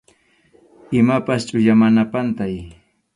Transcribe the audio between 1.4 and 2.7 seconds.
chʼuya, mana pantay.